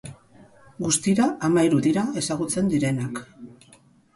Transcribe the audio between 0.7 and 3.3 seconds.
Guztira hamahiru dira ezagutzen direnak.